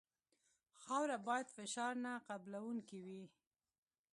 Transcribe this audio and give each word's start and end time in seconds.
خاوره 0.81 1.17
باید 1.27 1.47
فشار 1.57 1.93
نه 2.05 2.13
قبلوونکې 2.29 2.97
وي 3.05 3.23